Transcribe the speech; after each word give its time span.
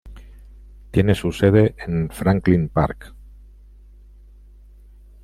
Tiene 0.89 1.13
su 1.13 1.31
sede 1.31 1.75
en 1.77 2.09
Franklin 2.09 2.69
Park. 2.69 3.13